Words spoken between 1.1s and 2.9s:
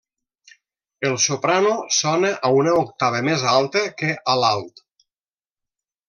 soprano sona a una